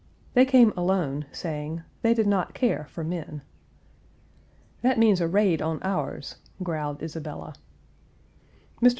[0.33, 3.43] They came alone, saying, "they did not care for men."
[4.81, 7.53] "That means a raid on ours," growled Isabella.
[8.81, 8.89] Mr.